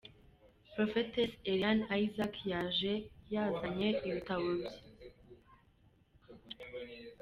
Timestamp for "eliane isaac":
1.51-2.33